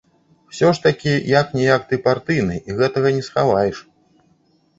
Усё 0.51 0.69
ж 0.77 0.81
такі 0.85 1.11
як-ніяк 1.39 1.85
ты 1.91 1.99
партыйны 2.07 2.57
і 2.67 2.79
гэтага 2.81 3.13
не 3.19 3.23
схаваеш. 3.29 3.77